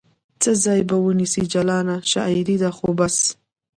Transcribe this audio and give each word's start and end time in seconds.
څه 0.41 0.51
ځای 0.63 0.81
به 0.89 0.95
ونیسي 1.05 1.43
جلانه؟ 1.53 1.95
شاعرې 2.11 2.55
ده 2.61 2.69
خو 2.77 2.89
بس 2.97 3.17